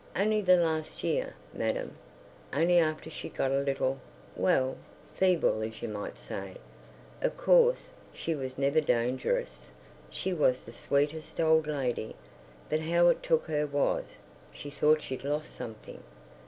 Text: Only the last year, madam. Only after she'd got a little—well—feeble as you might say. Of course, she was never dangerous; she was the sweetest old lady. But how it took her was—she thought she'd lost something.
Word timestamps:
Only 0.15 0.41
the 0.41 0.57
last 0.57 1.03
year, 1.03 1.35
madam. 1.53 1.95
Only 2.51 2.79
after 2.79 3.11
she'd 3.11 3.35
got 3.35 3.51
a 3.51 3.59
little—well—feeble 3.59 5.61
as 5.61 5.83
you 5.83 5.89
might 5.89 6.17
say. 6.17 6.55
Of 7.21 7.37
course, 7.37 7.91
she 8.11 8.33
was 8.33 8.57
never 8.57 8.81
dangerous; 8.81 9.69
she 10.09 10.33
was 10.33 10.63
the 10.63 10.73
sweetest 10.73 11.39
old 11.39 11.67
lady. 11.67 12.15
But 12.67 12.79
how 12.79 13.09
it 13.09 13.21
took 13.21 13.45
her 13.45 13.67
was—she 13.67 14.71
thought 14.71 15.03
she'd 15.03 15.23
lost 15.23 15.55
something. 15.55 16.01